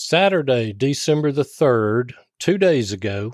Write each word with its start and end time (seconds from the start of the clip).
Saturday, 0.00 0.72
December 0.72 1.32
the 1.32 1.42
3rd, 1.42 2.12
two 2.38 2.56
days 2.56 2.92
ago, 2.92 3.32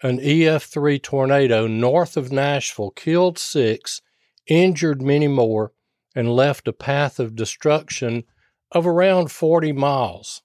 an 0.00 0.20
EF3 0.20 1.02
tornado 1.02 1.66
north 1.66 2.16
of 2.16 2.30
Nashville 2.30 2.92
killed 2.92 3.36
six, 3.36 4.00
injured 4.46 5.02
many 5.02 5.26
more, 5.26 5.72
and 6.14 6.32
left 6.32 6.68
a 6.68 6.72
path 6.72 7.18
of 7.18 7.34
destruction 7.34 8.22
of 8.70 8.86
around 8.86 9.32
40 9.32 9.72
miles. 9.72 10.42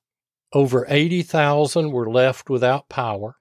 Over 0.54 0.88
80,000 0.90 1.92
were 1.92 2.10
left 2.10 2.50
without 2.50 2.90
power. 2.90 3.36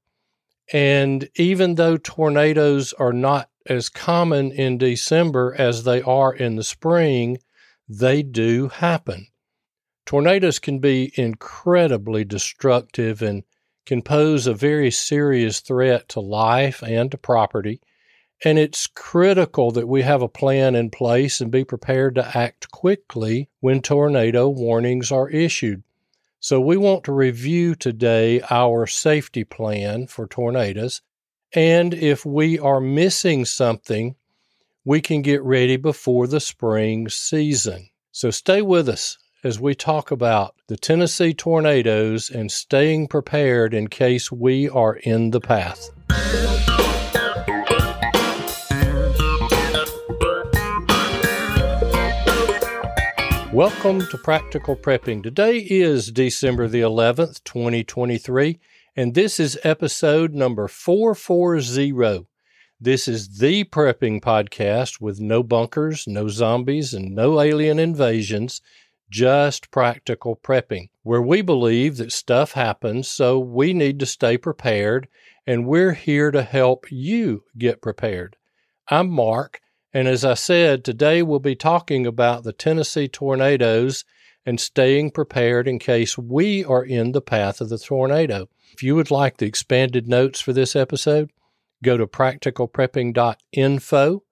And 0.70 1.30
even 1.36 1.76
though 1.76 1.96
tornadoes 1.96 2.92
are 2.92 3.14
not 3.14 3.48
as 3.64 3.88
common 3.88 4.52
in 4.52 4.76
December 4.76 5.54
as 5.56 5.84
they 5.84 6.02
are 6.02 6.34
in 6.34 6.56
the 6.56 6.62
spring, 6.62 7.38
they 7.88 8.22
do 8.22 8.68
happen. 8.68 9.28
Tornadoes 10.08 10.58
can 10.58 10.78
be 10.78 11.12
incredibly 11.16 12.24
destructive 12.24 13.20
and 13.20 13.42
can 13.84 14.00
pose 14.00 14.46
a 14.46 14.54
very 14.54 14.90
serious 14.90 15.60
threat 15.60 16.08
to 16.08 16.18
life 16.18 16.82
and 16.82 17.10
to 17.10 17.18
property. 17.18 17.82
And 18.42 18.58
it's 18.58 18.86
critical 18.86 19.70
that 19.72 19.86
we 19.86 20.00
have 20.00 20.22
a 20.22 20.26
plan 20.26 20.74
in 20.74 20.88
place 20.88 21.42
and 21.42 21.50
be 21.50 21.62
prepared 21.62 22.14
to 22.14 22.38
act 22.38 22.70
quickly 22.70 23.50
when 23.60 23.82
tornado 23.82 24.48
warnings 24.48 25.12
are 25.12 25.28
issued. 25.28 25.82
So, 26.40 26.58
we 26.58 26.78
want 26.78 27.04
to 27.04 27.12
review 27.12 27.74
today 27.74 28.40
our 28.48 28.86
safety 28.86 29.44
plan 29.44 30.06
for 30.06 30.26
tornadoes. 30.26 31.02
And 31.52 31.92
if 31.92 32.24
we 32.24 32.58
are 32.58 32.80
missing 32.80 33.44
something, 33.44 34.16
we 34.86 35.02
can 35.02 35.20
get 35.20 35.42
ready 35.42 35.76
before 35.76 36.26
the 36.26 36.40
spring 36.40 37.10
season. 37.10 37.90
So, 38.10 38.30
stay 38.30 38.62
with 38.62 38.88
us 38.88 39.18
as 39.44 39.60
we 39.60 39.72
talk 39.72 40.10
about 40.10 40.56
the 40.66 40.76
Tennessee 40.76 41.32
tornadoes 41.32 42.28
and 42.28 42.50
staying 42.50 43.06
prepared 43.06 43.72
in 43.72 43.86
case 43.86 44.32
we 44.32 44.68
are 44.68 44.96
in 44.96 45.30
the 45.30 45.40
path. 45.40 45.90
Welcome 53.52 54.00
to 54.08 54.18
Practical 54.18 54.74
Prepping. 54.74 55.22
Today 55.22 55.58
is 55.58 56.10
December 56.10 56.66
the 56.66 56.80
11th, 56.80 57.44
2023, 57.44 58.58
and 58.96 59.14
this 59.14 59.38
is 59.38 59.56
episode 59.62 60.34
number 60.34 60.66
440. 60.66 62.26
This 62.80 63.06
is 63.06 63.38
the 63.38 63.64
prepping 63.64 64.20
podcast 64.20 65.00
with 65.00 65.20
no 65.20 65.42
bunkers, 65.44 66.06
no 66.08 66.28
zombies, 66.28 66.92
and 66.92 67.14
no 67.14 67.40
alien 67.40 67.78
invasions 67.78 68.60
just 69.10 69.70
practical 69.70 70.36
prepping, 70.36 70.88
where 71.02 71.22
we 71.22 71.42
believe 71.42 71.96
that 71.96 72.12
stuff 72.12 72.52
happens, 72.52 73.08
so 73.08 73.38
we 73.38 73.72
need 73.72 73.98
to 74.00 74.06
stay 74.06 74.36
prepared, 74.36 75.08
and 75.46 75.66
we're 75.66 75.94
here 75.94 76.30
to 76.30 76.42
help 76.42 76.86
you 76.90 77.44
get 77.56 77.80
prepared. 77.80 78.36
I'm 78.88 79.08
Mark, 79.08 79.60
and 79.92 80.08
as 80.08 80.24
I 80.24 80.34
said, 80.34 80.84
today 80.84 81.22
we'll 81.22 81.38
be 81.38 81.56
talking 81.56 82.06
about 82.06 82.44
the 82.44 82.52
Tennessee 82.52 83.08
tornadoes 83.08 84.04
and 84.44 84.60
staying 84.60 85.10
prepared 85.10 85.68
in 85.68 85.78
case 85.78 86.16
we 86.16 86.64
are 86.64 86.84
in 86.84 87.12
the 87.12 87.20
path 87.20 87.60
of 87.60 87.68
the 87.68 87.78
tornado. 87.78 88.48
If 88.72 88.82
you 88.82 88.94
would 88.94 89.10
like 89.10 89.38
the 89.38 89.46
expanded 89.46 90.08
notes 90.08 90.40
for 90.40 90.52
this 90.52 90.76
episode, 90.76 91.30
go 91.82 91.96
to 91.96 92.06
practicalprepping.info 92.06 94.22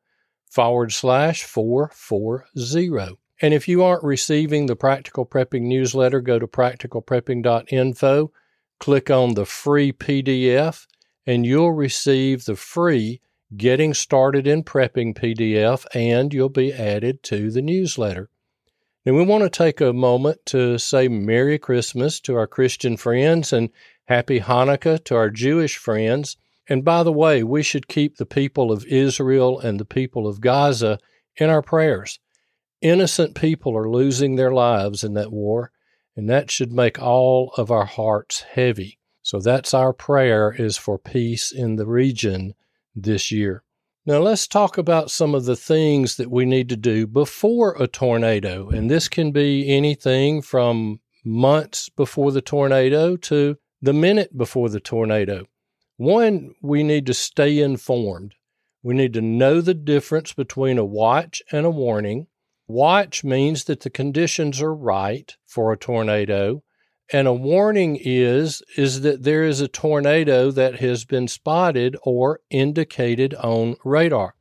forward 0.51 0.93
slash 0.93 1.45
440. 1.45 3.17
And 3.43 3.53
if 3.53 3.69
you 3.69 3.83
aren't 3.83 4.03
receiving 4.03 4.67
the 4.67 4.77
Practical 4.77 5.27
Prepping 5.27 5.63
newsletter, 5.63 6.21
go 6.21 6.39
to 6.39 6.47
practicalprepping.info, 6.47 8.33
click 8.81 9.11
on 9.11 9.35
the 9.35 9.45
free 9.45 9.93
PDF, 9.93 10.87
and 11.27 11.45
you'll 11.45 11.73
receive 11.73 12.45
the 12.45 12.57
free 12.57 13.21
Getting 13.57 13.95
Started 13.95 14.47
in 14.47 14.65
Prepping 14.65 15.15
PDF, 15.15 15.87
and 15.95 16.33
you'll 16.33 16.49
be 16.49 16.73
added 16.73 17.23
to 17.25 17.51
the 17.51 17.63
newsletter. 17.63 18.29
And 19.05 19.15
we 19.15 19.25
want 19.25 19.45
to 19.45 19.51
take 19.51 19.81
a 19.81 19.93
moment 19.93 20.45
to 20.47 20.79
say 20.79 21.07
Merry 21.07 21.59
Christmas 21.59 22.19
to 22.21 22.35
our 22.35 22.49
Christian 22.49 22.97
friends 22.97 23.53
and 23.53 23.71
Happy 24.07 24.41
Hanukkah 24.41 25.05
to 25.05 25.15
our 25.15 25.31
Jewish 25.31 25.77
friends. 25.77 26.37
And 26.69 26.85
by 26.85 27.05
the 27.05 27.13
way, 27.13 27.45
we 27.45 27.63
should 27.63 27.87
keep 27.87 28.17
the 28.17 28.27
people 28.27 28.73
of 28.73 28.85
Israel 28.87 29.61
and 29.61 29.79
the 29.79 29.85
people 29.85 30.27
of 30.27 30.41
Gaza 30.41 30.99
in 31.37 31.51
our 31.51 31.63
prayers. 31.63 32.19
Innocent 32.81 33.35
people 33.35 33.77
are 33.77 33.89
losing 33.89 34.37
their 34.37 34.53
lives 34.53 35.03
in 35.03 35.15
that 35.15 35.33
war, 35.33 35.73
and 36.15 36.29
that 36.29 36.51
should 36.51 36.73
make 36.73 37.01
all 37.01 37.53
of 37.57 37.71
our 37.71 37.87
hearts 37.87 38.43
heavy. 38.43 38.99
So 39.23 39.41
that's 39.41 39.75
our 39.75 39.93
prayer 39.93 40.55
is 40.57 40.77
for 40.77 40.99
peace 40.99 41.51
in 41.51 41.77
the 41.77 41.87
region 41.87 42.55
this 42.95 43.33
year. 43.33 43.65
Now 44.05 44.19
let's 44.19 44.47
talk 44.47 44.79
about 44.79 45.11
some 45.11 45.35
of 45.35 45.47
the 45.47 45.57
things 45.57 46.17
that 46.17 46.31
we 46.31 46.45
need 46.45 46.69
to 46.69 46.77
do 46.77 47.07
before 47.09 47.75
a 47.81 47.89
tornado, 47.89 48.69
and 48.69 48.89
this 48.89 49.09
can 49.09 49.33
be 49.33 49.69
anything 49.69 50.43
from 50.43 51.01
months 51.25 51.89
before 51.89 52.31
the 52.31 52.41
tornado 52.41 53.17
to 53.17 53.57
the 53.83 53.93
minute 53.93 54.39
before 54.39 54.69
the 54.69 54.79
tornado. 54.79 55.47
One, 55.97 56.55
we 56.63 56.85
need 56.85 57.07
to 57.07 57.15
stay 57.15 57.59
informed. 57.59 58.35
We 58.83 58.95
need 58.95 59.13
to 59.15 59.21
know 59.21 59.61
the 59.61 59.75
difference 59.75 60.33
between 60.33 60.79
a 60.79 60.85
watch 60.85 61.43
and 61.51 61.67
a 61.67 61.71
warning. 61.71 62.29
Watch 62.69 63.23
means 63.23 63.65
that 63.65 63.81
the 63.81 63.91
conditions 63.91 64.61
are 64.61 64.75
right 64.75 65.37
for 65.47 65.73
a 65.73 65.77
tornado. 65.77 66.63
And 67.13 67.29
a 67.29 67.33
warning 67.33 67.97
is 68.01 68.63
is 68.77 69.03
that 69.03 69.23
there 69.23 69.45
is 69.45 69.61
a 69.61 69.69
tornado 69.69 70.51
that 70.51 70.81
has 70.81 71.05
been 71.05 71.29
spotted 71.29 71.97
or 72.03 72.41
indicated 72.51 73.35
on 73.35 73.77
radar. 73.85 74.35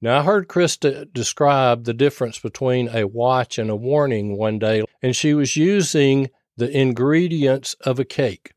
Now 0.00 0.20
I 0.20 0.22
heard 0.22 0.48
Krista 0.48 1.12
describe 1.12 1.84
the 1.84 1.92
difference 1.92 2.38
between 2.38 2.88
a 2.88 3.06
watch 3.06 3.58
and 3.58 3.68
a 3.68 3.76
warning 3.76 4.38
one 4.38 4.58
day, 4.58 4.84
and 5.02 5.14
she 5.14 5.34
was 5.34 5.56
using 5.56 6.30
the 6.56 6.70
ingredients 6.70 7.74
of 7.82 7.98
a 7.98 8.04
cake. 8.04 8.54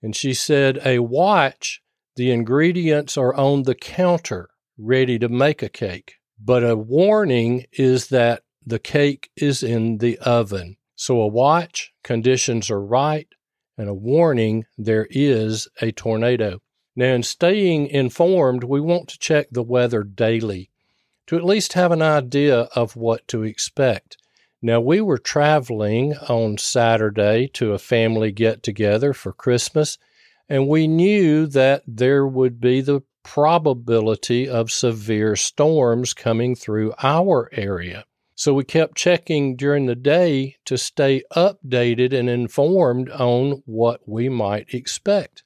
And 0.00 0.14
she 0.14 0.32
said 0.32 0.78
a 0.84 1.00
watch, 1.00 1.80
the 2.14 2.30
ingredients 2.30 3.16
are 3.16 3.34
on 3.34 3.64
the 3.64 3.74
counter 3.74 4.50
ready 4.78 5.18
to 5.18 5.28
make 5.28 5.62
a 5.62 5.68
cake. 5.68 6.14
But 6.38 6.62
a 6.62 6.76
warning 6.76 7.64
is 7.72 8.08
that 8.08 8.43
the 8.66 8.78
cake 8.78 9.30
is 9.36 9.62
in 9.62 9.98
the 9.98 10.18
oven. 10.18 10.76
So 10.96 11.20
a 11.20 11.26
watch, 11.26 11.92
conditions 12.02 12.70
are 12.70 12.80
right, 12.80 13.28
and 13.76 13.88
a 13.88 13.94
warning, 13.94 14.64
there 14.78 15.06
is 15.10 15.68
a 15.80 15.92
tornado. 15.92 16.60
Now, 16.96 17.14
in 17.14 17.24
staying 17.24 17.88
informed, 17.88 18.64
we 18.64 18.80
want 18.80 19.08
to 19.08 19.18
check 19.18 19.48
the 19.50 19.62
weather 19.62 20.04
daily 20.04 20.70
to 21.26 21.36
at 21.36 21.44
least 21.44 21.72
have 21.72 21.90
an 21.90 22.02
idea 22.02 22.68
of 22.76 22.96
what 22.96 23.26
to 23.28 23.42
expect. 23.42 24.16
Now, 24.62 24.80
we 24.80 25.00
were 25.00 25.18
traveling 25.18 26.14
on 26.28 26.58
Saturday 26.58 27.48
to 27.54 27.72
a 27.72 27.78
family 27.78 28.30
get 28.30 28.62
together 28.62 29.12
for 29.12 29.32
Christmas, 29.32 29.98
and 30.48 30.68
we 30.68 30.86
knew 30.86 31.46
that 31.48 31.82
there 31.86 32.26
would 32.26 32.60
be 32.60 32.80
the 32.80 33.02
probability 33.24 34.48
of 34.48 34.70
severe 34.70 35.34
storms 35.34 36.14
coming 36.14 36.54
through 36.54 36.94
our 37.02 37.50
area. 37.52 38.04
So 38.36 38.52
we 38.54 38.64
kept 38.64 38.96
checking 38.96 39.54
during 39.56 39.86
the 39.86 39.94
day 39.94 40.56
to 40.64 40.76
stay 40.76 41.22
updated 41.36 42.12
and 42.12 42.28
informed 42.28 43.08
on 43.10 43.62
what 43.64 44.00
we 44.08 44.28
might 44.28 44.74
expect. 44.74 45.44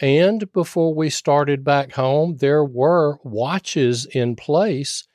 And 0.00 0.50
before 0.52 0.92
we 0.92 1.10
started 1.10 1.62
back 1.62 1.92
home, 1.92 2.38
there 2.38 2.64
were 2.64 3.18
watches 3.22 4.06
in 4.06 4.34
place 4.34 5.06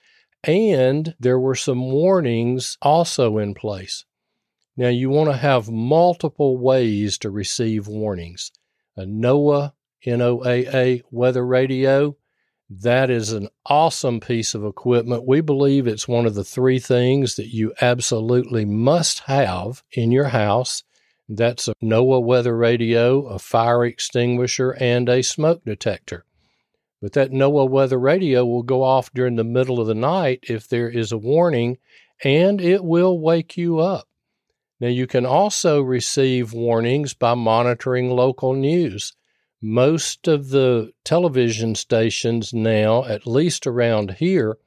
and 0.46 1.14
there 1.20 1.40
were 1.40 1.56
some 1.56 1.92
warnings 1.92 2.78
also 2.82 3.38
in 3.38 3.54
place. 3.54 4.06
Now, 4.78 4.88
you 4.88 5.10
want 5.10 5.30
to 5.30 5.36
have 5.36 5.70
multiple 5.70 6.58
ways 6.58 7.18
to 7.18 7.30
receive 7.30 7.88
warnings. 7.88 8.52
A 8.96 9.02
NOAA, 9.02 9.74
NOAA 10.06 11.02
weather 11.12 11.46
radio, 11.46 12.16
that 12.70 13.10
is 13.10 13.32
an 13.32 13.50
awesome 13.66 14.20
piece 14.20 14.54
of 14.54 14.64
equipment. 14.64 15.28
We 15.28 15.42
believe 15.42 15.88
it's 15.88 16.08
one 16.08 16.28
of 16.28 16.36
the 16.36 16.44
three 16.44 16.80
things 16.80 17.36
that 17.36 17.48
you 17.48 17.74
absolutely 17.82 18.64
must 18.64 19.20
have 19.22 19.84
in 19.92 20.12
your 20.12 20.28
house. 20.28 20.84
That's 21.28 21.68
a 21.68 21.74
NOAA 21.84 22.24
weather 22.24 22.56
radio, 22.56 23.26
a 23.26 23.40
fire 23.40 23.86
extinguisher, 23.86 24.72
and 24.80 25.10
a 25.10 25.24
smoke 25.24 25.64
detector. 25.66 26.26
But 27.02 27.14
that 27.14 27.32
NOAA 27.32 27.70
weather 27.70 28.00
radio 28.00 28.46
will 28.46 28.64
go 28.64 28.84
off 28.84 29.12
during 29.14 29.36
the 29.36 29.44
middle 29.44 29.80
of 29.80 29.88
the 29.88 29.96
night 29.96 30.44
if 30.44 30.68
there 30.68 30.90
is 30.90 31.12
a 31.12 31.18
warning, 31.18 31.78
and 32.24 32.62
it 32.62 32.84
will 32.84 33.20
wake 33.20 33.58
you 33.58 33.80
up. 33.80 34.08
Now, 34.80 34.90
you 34.90 35.08
can 35.08 35.26
also 35.26 35.82
receive 35.82 36.54
warnings 36.54 37.14
by 37.14 37.34
monitoring 37.34 38.12
local 38.12 38.54
news 38.54 39.14
most 39.62 40.28
of 40.28 40.50
the 40.50 40.92
television 41.04 41.76
stations 41.76 42.54
now, 42.54 43.04
at 43.06 43.28
least 43.28 43.68
around 43.68 44.12
here, 44.12 44.58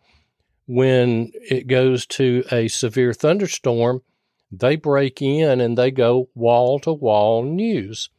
when 0.66 1.30
it 1.34 1.66
goes 1.66 2.06
to 2.06 2.44
a 2.52 2.68
severe 2.68 3.12
thunderstorm, 3.12 4.02
they 4.50 4.76
break 4.76 5.22
in 5.22 5.60
and 5.60 5.76
they 5.78 5.90
go 5.90 6.28
wall 6.34 6.78
to 6.80 6.92
wall 6.92 7.42
news. 7.42 8.10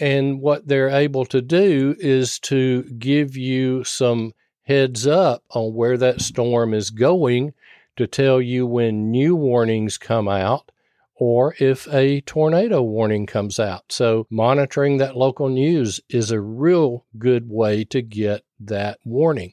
And 0.00 0.40
what 0.40 0.66
they're 0.66 0.88
able 0.90 1.26
to 1.26 1.42
do 1.42 1.94
is 1.98 2.38
to 2.40 2.84
give 2.84 3.36
you 3.36 3.84
some 3.84 4.32
heads 4.62 5.06
up 5.06 5.42
on 5.50 5.74
where 5.74 5.96
that 5.98 6.20
storm 6.20 6.72
is 6.72 6.90
going 6.90 7.54
to 7.96 8.06
tell 8.06 8.40
you 8.40 8.66
when 8.66 9.10
new 9.10 9.34
warnings 9.34 9.98
come 9.98 10.28
out 10.28 10.70
or 11.18 11.54
if 11.58 11.92
a 11.92 12.20
tornado 12.22 12.80
warning 12.80 13.26
comes 13.26 13.58
out. 13.58 13.90
So, 13.90 14.26
monitoring 14.30 14.98
that 14.98 15.16
local 15.16 15.48
news 15.48 16.00
is 16.08 16.30
a 16.30 16.40
real 16.40 17.04
good 17.18 17.50
way 17.50 17.84
to 17.86 18.00
get 18.00 18.44
that 18.60 18.98
warning. 19.04 19.52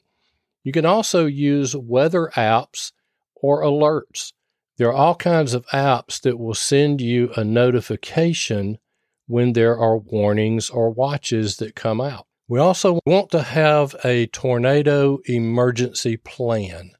You 0.62 0.72
can 0.72 0.86
also 0.86 1.26
use 1.26 1.74
weather 1.76 2.30
apps 2.36 2.92
or 3.34 3.62
alerts. 3.62 4.32
There 4.78 4.88
are 4.88 4.94
all 4.94 5.14
kinds 5.14 5.54
of 5.54 5.66
apps 5.66 6.20
that 6.22 6.38
will 6.38 6.54
send 6.54 7.00
you 7.00 7.32
a 7.36 7.44
notification 7.44 8.78
when 9.26 9.52
there 9.52 9.76
are 9.76 9.98
warnings 9.98 10.70
or 10.70 10.90
watches 10.90 11.56
that 11.56 11.74
come 11.74 12.00
out. 12.00 12.26
We 12.48 12.60
also 12.60 13.00
want 13.04 13.30
to 13.30 13.42
have 13.42 13.96
a 14.04 14.26
tornado 14.26 15.18
emergency 15.24 16.16
plan. 16.16 16.92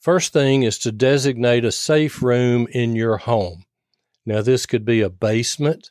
First 0.00 0.32
thing 0.32 0.64
is 0.64 0.78
to 0.80 0.90
designate 0.90 1.64
a 1.64 1.70
safe 1.70 2.22
room 2.22 2.66
in 2.72 2.96
your 2.96 3.18
home. 3.18 3.64
Now, 4.26 4.42
this 4.42 4.66
could 4.66 4.84
be 4.84 5.00
a 5.00 5.10
basement, 5.10 5.90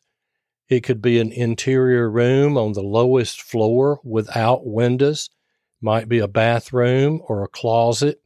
it 0.69 0.81
could 0.81 1.01
be 1.01 1.19
an 1.19 1.31
interior 1.31 2.09
room 2.09 2.57
on 2.57 2.73
the 2.73 2.81
lowest 2.81 3.41
floor 3.41 3.99
without 4.03 4.65
windows, 4.65 5.29
might 5.81 6.09
be 6.09 6.19
a 6.19 6.27
bathroom 6.27 7.21
or 7.27 7.43
a 7.43 7.47
closet. 7.47 8.21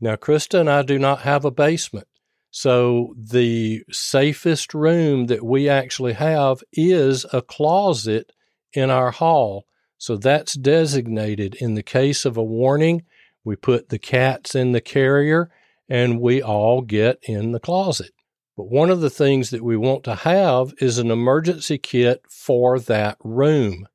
Now, 0.00 0.16
Krista 0.16 0.60
and 0.60 0.70
I 0.70 0.82
do 0.82 0.98
not 0.98 1.20
have 1.20 1.44
a 1.44 1.50
basement. 1.50 2.06
So 2.50 3.14
the 3.18 3.82
safest 3.90 4.74
room 4.74 5.26
that 5.26 5.44
we 5.44 5.68
actually 5.68 6.12
have 6.12 6.62
is 6.72 7.26
a 7.32 7.42
closet 7.42 8.30
in 8.72 8.90
our 8.90 9.10
hall. 9.10 9.66
So 9.98 10.16
that's 10.16 10.54
designated. 10.54 11.56
In 11.56 11.74
the 11.74 11.82
case 11.82 12.24
of 12.24 12.36
a 12.36 12.44
warning, 12.44 13.02
we 13.42 13.56
put 13.56 13.88
the 13.88 13.98
cats 13.98 14.54
in 14.54 14.70
the 14.70 14.80
carrier 14.80 15.50
and 15.88 16.20
we 16.20 16.40
all 16.40 16.80
get 16.80 17.18
in 17.24 17.50
the 17.50 17.60
closet. 17.60 18.12
But 18.56 18.70
one 18.70 18.90
of 18.90 19.00
the 19.00 19.10
things 19.10 19.50
that 19.50 19.64
we 19.64 19.76
want 19.76 20.04
to 20.04 20.14
have 20.14 20.74
is 20.78 20.98
an 20.98 21.10
emergency 21.10 21.78
kit 21.78 22.22
for 22.28 22.78
that 22.78 23.16
room. 23.24 23.88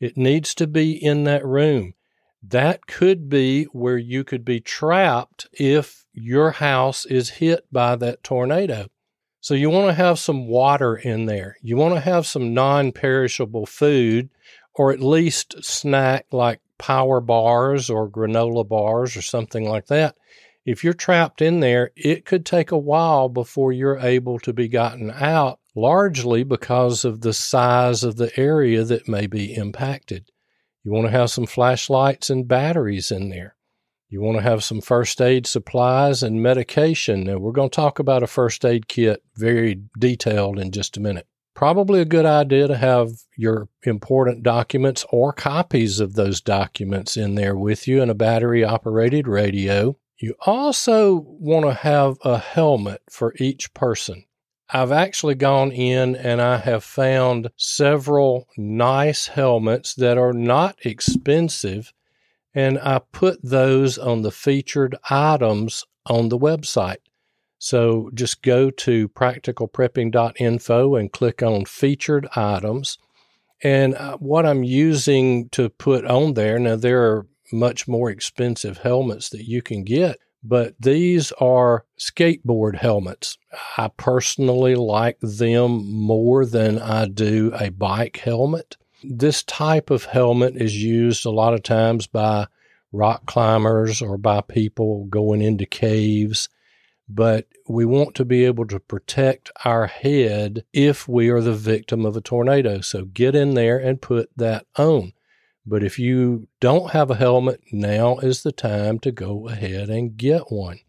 It 0.00 0.16
needs 0.16 0.54
to 0.56 0.66
be 0.66 0.92
in 0.92 1.24
that 1.24 1.44
room. 1.44 1.94
That 2.42 2.86
could 2.86 3.28
be 3.28 3.64
where 3.64 3.98
you 3.98 4.24
could 4.24 4.44
be 4.44 4.60
trapped 4.60 5.48
if 5.52 6.06
your 6.12 6.52
house 6.52 7.04
is 7.04 7.30
hit 7.30 7.66
by 7.70 7.96
that 7.96 8.22
tornado. 8.22 8.86
So 9.40 9.54
you 9.54 9.70
want 9.70 9.88
to 9.88 9.94
have 9.94 10.18
some 10.18 10.46
water 10.46 10.96
in 10.96 11.26
there. 11.26 11.56
You 11.62 11.76
want 11.76 11.94
to 11.94 12.00
have 12.00 12.26
some 12.26 12.54
non 12.54 12.92
perishable 12.92 13.66
food 13.66 14.30
or 14.74 14.92
at 14.92 15.00
least 15.00 15.64
snack 15.64 16.26
like 16.32 16.60
power 16.78 17.20
bars 17.20 17.90
or 17.90 18.08
granola 18.08 18.66
bars 18.66 19.16
or 19.16 19.22
something 19.22 19.68
like 19.68 19.86
that. 19.86 20.16
If 20.70 20.84
you're 20.84 20.92
trapped 20.92 21.40
in 21.40 21.60
there, 21.60 21.92
it 21.96 22.26
could 22.26 22.44
take 22.44 22.70
a 22.70 22.76
while 22.76 23.30
before 23.30 23.72
you're 23.72 23.96
able 24.00 24.38
to 24.40 24.52
be 24.52 24.68
gotten 24.68 25.10
out, 25.10 25.60
largely 25.74 26.44
because 26.44 27.06
of 27.06 27.22
the 27.22 27.32
size 27.32 28.04
of 28.04 28.16
the 28.16 28.38
area 28.38 28.84
that 28.84 29.08
may 29.08 29.26
be 29.26 29.54
impacted. 29.54 30.30
You 30.84 30.92
want 30.92 31.06
to 31.06 31.10
have 31.10 31.30
some 31.30 31.46
flashlights 31.46 32.28
and 32.28 32.46
batteries 32.46 33.10
in 33.10 33.30
there. 33.30 33.56
You 34.10 34.20
want 34.20 34.36
to 34.36 34.42
have 34.42 34.62
some 34.62 34.82
first 34.82 35.22
aid 35.22 35.46
supplies 35.46 36.22
and 36.22 36.42
medication. 36.42 37.24
Now, 37.24 37.38
we're 37.38 37.52
going 37.52 37.70
to 37.70 37.74
talk 37.74 37.98
about 37.98 38.22
a 38.22 38.26
first 38.26 38.62
aid 38.62 38.88
kit 38.88 39.22
very 39.36 39.80
detailed 39.98 40.58
in 40.58 40.70
just 40.70 40.98
a 40.98 41.00
minute. 41.00 41.26
Probably 41.54 42.02
a 42.02 42.04
good 42.04 42.26
idea 42.26 42.68
to 42.68 42.76
have 42.76 43.12
your 43.38 43.70
important 43.84 44.42
documents 44.42 45.06
or 45.08 45.32
copies 45.32 45.98
of 45.98 46.12
those 46.12 46.42
documents 46.42 47.16
in 47.16 47.36
there 47.36 47.56
with 47.56 47.88
you 47.88 48.02
and 48.02 48.10
a 48.10 48.14
battery 48.14 48.62
operated 48.64 49.26
radio. 49.26 49.96
You 50.18 50.34
also 50.44 51.14
want 51.14 51.64
to 51.66 51.74
have 51.74 52.18
a 52.24 52.38
helmet 52.38 53.02
for 53.08 53.34
each 53.38 53.72
person. 53.72 54.24
I've 54.70 54.92
actually 54.92 55.36
gone 55.36 55.70
in 55.70 56.16
and 56.16 56.42
I 56.42 56.58
have 56.58 56.82
found 56.82 57.50
several 57.56 58.48
nice 58.56 59.28
helmets 59.28 59.94
that 59.94 60.18
are 60.18 60.32
not 60.32 60.76
expensive, 60.84 61.92
and 62.52 62.78
I 62.80 63.00
put 63.12 63.38
those 63.42 63.96
on 63.96 64.22
the 64.22 64.32
featured 64.32 64.96
items 65.08 65.84
on 66.04 66.28
the 66.28 66.38
website. 66.38 66.98
So 67.58 68.10
just 68.12 68.42
go 68.42 68.70
to 68.70 69.08
practicalprepping.info 69.08 70.94
and 70.96 71.12
click 71.12 71.42
on 71.42 71.64
featured 71.64 72.28
items. 72.36 72.98
And 73.62 73.94
uh, 73.94 74.16
what 74.18 74.46
I'm 74.46 74.64
using 74.64 75.48
to 75.50 75.68
put 75.68 76.04
on 76.04 76.34
there, 76.34 76.58
now 76.58 76.76
there 76.76 77.02
are 77.04 77.26
much 77.52 77.88
more 77.88 78.10
expensive 78.10 78.78
helmets 78.78 79.28
that 79.30 79.48
you 79.48 79.62
can 79.62 79.84
get, 79.84 80.18
but 80.42 80.74
these 80.78 81.32
are 81.32 81.84
skateboard 81.98 82.76
helmets. 82.76 83.38
I 83.76 83.88
personally 83.96 84.74
like 84.74 85.18
them 85.20 85.90
more 85.90 86.46
than 86.46 86.78
I 86.78 87.06
do 87.06 87.52
a 87.58 87.70
bike 87.70 88.18
helmet. 88.18 88.76
This 89.02 89.42
type 89.42 89.90
of 89.90 90.04
helmet 90.04 90.56
is 90.56 90.82
used 90.82 91.26
a 91.26 91.30
lot 91.30 91.54
of 91.54 91.62
times 91.62 92.06
by 92.06 92.46
rock 92.92 93.26
climbers 93.26 94.00
or 94.00 94.16
by 94.16 94.40
people 94.40 95.04
going 95.06 95.42
into 95.42 95.66
caves. 95.66 96.48
But 97.08 97.46
we 97.66 97.84
want 97.86 98.14
to 98.16 98.24
be 98.24 98.44
able 98.44 98.66
to 98.66 98.80
protect 98.80 99.50
our 99.64 99.86
head 99.86 100.64
if 100.72 101.08
we 101.08 101.30
are 101.30 101.40
the 101.40 101.54
victim 101.54 102.04
of 102.04 102.16
a 102.16 102.20
tornado. 102.20 102.80
So 102.82 103.06
get 103.06 103.34
in 103.34 103.54
there 103.54 103.78
and 103.78 104.02
put 104.02 104.30
that 104.36 104.66
on. 104.76 105.14
But 105.68 105.84
if 105.84 105.98
you 105.98 106.48
don't 106.60 106.92
have 106.92 107.10
a 107.10 107.16
helmet, 107.16 107.60
now 107.70 108.16
is 108.18 108.42
the 108.42 108.52
time 108.52 108.98
to 109.00 109.12
go 109.12 109.48
ahead 109.48 109.90
and 109.90 110.16
get 110.16 110.50
one. 110.50 110.80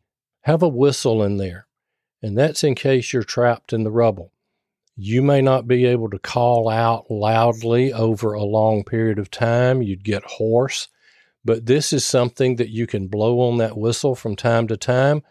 Have 0.43 0.63
a 0.63 0.69
whistle 0.69 1.21
in 1.21 1.35
there, 1.35 1.67
and 2.21 2.37
that's 2.37 2.63
in 2.63 2.75
case 2.75 3.11
you're 3.11 3.23
trapped 3.23 3.73
in 3.73 3.83
the 3.83 3.91
rubble. 3.91 4.31
You 4.95 5.21
may 5.21 5.41
not 5.41 5.67
be 5.67 5.85
able 5.85 6.09
to 6.11 6.17
call 6.19 6.69
out 6.69 7.11
loudly 7.11 7.91
over 7.91 8.31
a 8.31 8.43
long 8.43 8.85
period 8.85 9.19
of 9.19 9.29
time, 9.29 9.81
you'd 9.81 10.05
get 10.05 10.23
hoarse, 10.23 10.87
but 11.43 11.65
this 11.65 11.91
is 11.91 12.05
something 12.05 12.55
that 12.55 12.69
you 12.69 12.87
can 12.87 13.09
blow 13.09 13.41
on 13.41 13.57
that 13.57 13.77
whistle 13.77 14.15
from 14.15 14.37
time 14.37 14.65
to 14.69 14.77
time, 14.77 15.23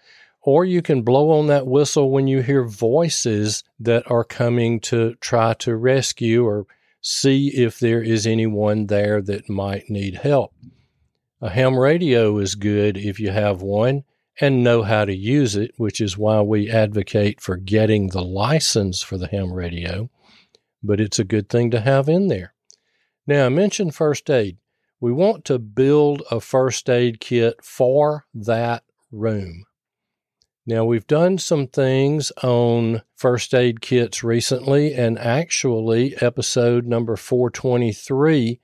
or 0.43 0.67
you 0.67 0.83
can 0.83 1.01
blow 1.01 1.31
on 1.31 1.47
that 1.47 1.67
whistle 1.67 2.11
when 2.11 2.27
you 2.27 2.43
hear 2.43 2.65
voices 2.65 3.65
that 3.81 4.11
are 4.11 4.25
coming 4.25 4.79
to 4.81 5.15
try 5.23 5.55
to 5.55 5.75
rescue 5.75 6.45
or 6.45 6.67
see 7.01 7.49
if 7.49 7.79
there 7.79 8.03
is 8.03 8.27
anyone 8.27 8.87
there 8.87 9.23
that 9.23 9.49
might 9.49 9.89
need 9.89 10.17
help. 10.17 10.53
A 11.41 11.51
ham 11.51 11.79
radio 11.79 12.39
is 12.39 12.55
good 12.55 12.97
if 12.97 13.21
you 13.21 13.31
have 13.31 13.63
one 13.63 14.05
and 14.41 14.63
know 14.65 14.83
how 14.83 15.05
to 15.05 15.15
use 15.15 15.57
it, 15.57 15.73
which 15.77 16.01
is 16.01 16.19
why 16.19 16.41
we 16.41 16.71
advocate 16.71 17.41
for 17.41 17.57
getting 17.57 18.09
the 18.09 18.23
license 18.23 19.03
for 19.03 19.17
the 19.19 19.29
ham 19.29 19.53
radio, 19.53 20.11
but 20.83 21.01
it's 21.01 21.19
a 21.19 21.25
good 21.25 21.49
thing 21.49 21.71
to 21.71 21.81
have 21.81 22.09
in 22.09 22.29
there. 22.29 22.55
Now, 23.27 23.47
I 23.47 23.49
mentioned 23.51 23.95
first 23.95 24.29
aid. 24.31 24.59
We 25.01 25.13
want 25.13 25.45
to 25.47 25.59
build 25.59 26.23
a 26.31 26.41
first 26.41 26.89
aid 26.89 27.21
kit 27.21 27.63
for 27.63 28.27
that 28.35 28.83
room. 29.13 29.65
Now, 30.69 30.85
we've 30.85 31.07
done 31.07 31.39
some 31.39 31.67
things 31.67 32.31
on 32.43 33.01
first 33.17 33.55
aid 33.55 33.81
kits 33.81 34.23
recently, 34.23 34.93
and 34.93 35.19
actually, 35.19 36.15
episode 36.21 36.85
number 36.85 37.17
423 37.17 38.61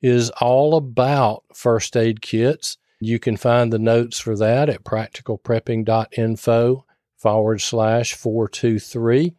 is 0.00 0.30
all 0.40 0.76
about 0.76 1.42
first 1.52 1.96
aid 1.96 2.22
kits. 2.22 2.76
You 3.00 3.18
can 3.18 3.36
find 3.36 3.72
the 3.72 3.80
notes 3.80 4.20
for 4.20 4.36
that 4.36 4.68
at 4.68 4.84
practicalprepping.info 4.84 6.84
forward 7.16 7.60
slash 7.60 8.14
423. 8.14 9.34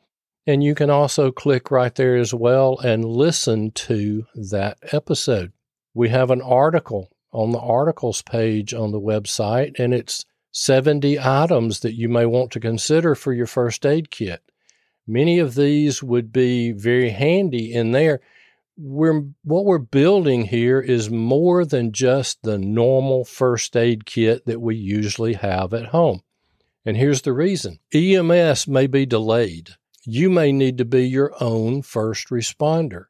And 0.46 0.62
you 0.62 0.76
can 0.76 0.90
also 0.90 1.32
click 1.32 1.72
right 1.72 1.96
there 1.96 2.18
as 2.18 2.34
well 2.34 2.80
and 2.80 3.06
listen 3.06 3.72
to 3.72 4.26
that 4.36 4.78
episode. 4.92 5.54
We 5.94 6.10
have 6.10 6.32
an 6.32 6.42
article 6.42 7.14
on 7.32 7.52
the 7.52 7.60
articles 7.60 8.22
page 8.24 8.74
on 8.74 8.92
the 8.92 9.00
website, 9.00 9.80
and 9.80 9.94
it's 9.94 10.26
70 10.52 11.20
items 11.20 11.82
that 11.82 11.96
you 11.96 12.10
may 12.10 12.26
want 12.26 12.52
to 12.52 12.60
consider 12.60 13.16
for 13.16 13.34
your 13.34 13.46
first 13.46 13.86
aid 13.86 14.10
kit. 14.10 14.42
Many 15.06 15.40
of 15.40 15.56
these 15.56 16.02
would 16.02 16.32
be 16.32 16.72
very 16.72 17.10
handy 17.10 17.74
in 17.74 17.92
there. 17.92 18.22
We're, 18.78 19.24
what 19.44 19.66
we're 19.66 19.78
building 19.78 20.46
here 20.46 20.80
is 20.80 21.10
more 21.10 21.66
than 21.66 21.92
just 21.92 22.42
the 22.44 22.58
normal 22.58 23.26
first 23.26 23.76
aid 23.76 24.06
kit 24.06 24.46
that 24.46 24.62
we 24.62 24.76
usually 24.76 25.34
have 25.34 25.74
at 25.74 25.88
home. 25.88 26.22
And 26.86 26.96
here's 26.96 27.22
the 27.22 27.34
reason 27.34 27.80
EMS 27.94 28.68
may 28.68 28.88
be 28.88 29.06
delayed. 29.06 29.72
You 30.06 30.30
may 30.30 30.52
need 30.52 30.78
to 30.78 30.86
be 30.86 31.08
your 31.08 31.34
own 31.42 31.82
first 31.82 32.30
responder. 32.30 33.06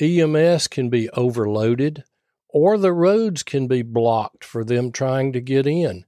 EMS 0.00 0.68
can 0.68 0.88
be 0.88 1.08
overloaded, 1.10 2.04
or 2.48 2.78
the 2.78 2.92
roads 2.92 3.42
can 3.42 3.68
be 3.68 3.82
blocked 3.82 4.44
for 4.44 4.64
them 4.64 4.90
trying 4.90 5.32
to 5.34 5.40
get 5.40 5.66
in 5.66 6.05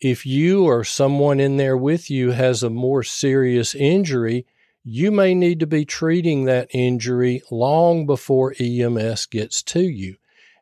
If 0.00 0.24
you 0.24 0.64
or 0.64 0.82
someone 0.82 1.40
in 1.40 1.58
there 1.58 1.76
with 1.76 2.10
you 2.10 2.30
has 2.30 2.62
a 2.62 2.70
more 2.70 3.02
serious 3.02 3.74
injury, 3.74 4.46
you 4.82 5.10
may 5.10 5.34
need 5.34 5.60
to 5.60 5.66
be 5.66 5.84
treating 5.84 6.44
that 6.44 6.68
injury 6.72 7.42
long 7.50 8.06
before 8.06 8.54
EMS 8.58 9.26
gets 9.26 9.62
to 9.64 9.82
you. 9.82 10.16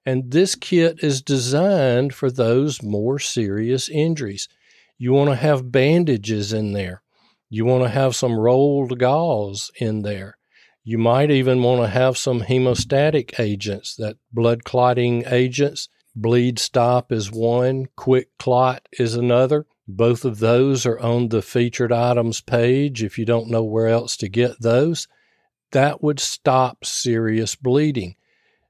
And 0.05 0.33
this 0.33 0.57
kit 0.57 1.05
is 1.05 1.23
designed 1.23 2.15
for 2.15 2.31
those 2.31 2.83
more 2.83 3.21
serious 3.21 3.89
injuries. 3.89 4.49
You 4.97 5.13
want 5.13 5.31
to 5.31 5.37
have 5.37 5.71
bandages 5.71 6.53
in 6.53 6.73
there. 6.73 7.03
You 7.49 7.65
want 7.65 7.85
to 7.85 7.91
have 7.91 8.17
some 8.17 8.39
rolled 8.39 8.99
gauze 8.99 9.71
in 9.77 10.03
there. 10.03 10.37
You 10.83 10.99
might 10.99 11.31
even 11.31 11.63
want 11.63 11.83
to 11.83 11.89
have 11.89 12.19
some 12.19 12.41
hemostatic 12.41 13.39
agents, 13.39 13.95
that 13.97 14.17
blood 14.33 14.65
clotting 14.65 15.25
agents. 15.27 15.89
Bleed 16.21 16.59
stop 16.59 17.13
is 17.13 17.31
one, 17.31 17.87
QuikClot 17.97 18.81
is 18.99 19.15
another. 19.15 19.67
Both 19.87 20.25
of 20.25 20.41
those 20.41 20.85
are 20.85 20.99
on 20.99 21.29
the 21.29 21.43
featured 21.43 21.93
items 21.93 22.41
page 22.41 23.05
if 23.05 23.21
you 23.21 23.25
don't 23.25 23.49
know 23.49 23.63
where 23.63 23.87
else 23.87 24.17
to 24.17 24.29
get 24.29 24.61
those. 24.61 25.07
That 25.71 26.03
would 26.03 26.19
stop 26.19 26.85
serious 26.85 27.55
bleeding. 27.55 28.17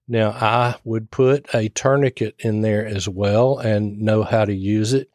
Now, 0.06 0.32
I 0.32 0.76
would 0.84 1.10
put 1.10 1.46
a 1.54 1.70
tourniquet 1.70 2.34
in 2.38 2.60
there 2.60 2.86
as 2.86 3.08
well 3.08 3.56
and 3.56 3.98
know 3.98 4.24
how 4.24 4.44
to 4.44 4.54
use 4.54 4.92
it. 4.92 5.08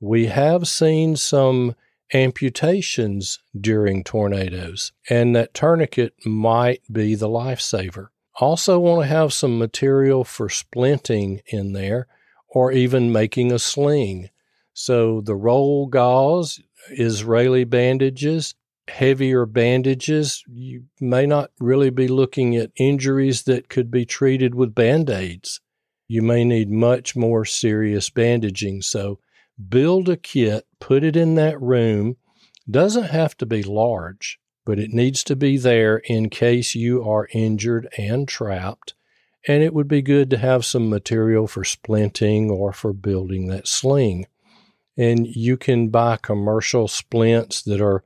We 0.00 0.26
have 0.28 0.66
seen 0.66 1.16
some 1.16 1.74
amputations 2.14 3.40
during 3.60 4.04
tornadoes, 4.04 4.92
and 5.10 5.36
that 5.36 5.52
tourniquet 5.52 6.14
might 6.24 6.80
be 6.90 7.14
the 7.14 7.28
lifesaver. 7.28 8.08
Also, 8.36 8.78
want 8.78 9.02
to 9.02 9.06
have 9.08 9.32
some 9.32 9.58
material 9.58 10.24
for 10.24 10.48
splinting 10.48 11.40
in 11.46 11.72
there 11.72 12.08
or 12.48 12.72
even 12.72 13.12
making 13.12 13.52
a 13.52 13.58
sling. 13.58 14.30
So, 14.72 15.20
the 15.20 15.36
roll 15.36 15.86
gauze, 15.86 16.60
Israeli 16.90 17.64
bandages, 17.64 18.54
heavier 18.88 19.46
bandages, 19.46 20.42
you 20.48 20.84
may 21.00 21.26
not 21.26 21.50
really 21.60 21.90
be 21.90 22.08
looking 22.08 22.56
at 22.56 22.72
injuries 22.76 23.44
that 23.44 23.68
could 23.68 23.90
be 23.90 24.04
treated 24.04 24.54
with 24.54 24.74
band 24.74 25.10
aids. 25.10 25.60
You 26.08 26.22
may 26.22 26.44
need 26.44 26.70
much 26.70 27.16
more 27.16 27.44
serious 27.44 28.10
bandaging. 28.10 28.82
So, 28.82 29.20
build 29.68 30.08
a 30.08 30.16
kit, 30.16 30.66
put 30.80 31.04
it 31.04 31.16
in 31.16 31.36
that 31.36 31.60
room. 31.60 32.16
Doesn't 32.68 33.04
have 33.04 33.36
to 33.38 33.46
be 33.46 33.62
large, 33.62 34.40
but 34.64 34.78
it 34.78 34.92
needs 34.92 35.22
to 35.24 35.36
be 35.36 35.56
there 35.58 35.98
in 35.98 36.30
case 36.30 36.74
you 36.74 37.08
are 37.08 37.28
injured 37.32 37.88
and 37.98 38.26
trapped. 38.26 38.94
And 39.46 39.62
it 39.62 39.74
would 39.74 39.88
be 39.88 40.00
good 40.00 40.30
to 40.30 40.38
have 40.38 40.64
some 40.64 40.88
material 40.88 41.46
for 41.46 41.64
splinting 41.64 42.48
or 42.48 42.72
for 42.72 42.92
building 42.92 43.48
that 43.48 43.68
sling. 43.68 44.26
And 44.96 45.26
you 45.26 45.56
can 45.56 45.88
buy 45.88 46.16
commercial 46.16 46.88
splints 46.88 47.60
that 47.62 47.80
are 47.80 48.04